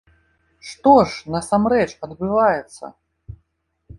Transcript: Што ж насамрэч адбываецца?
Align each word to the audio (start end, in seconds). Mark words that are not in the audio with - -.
Што 0.69 0.93
ж 1.11 1.33
насамрэч 1.35 1.87
адбываецца? 2.07 2.85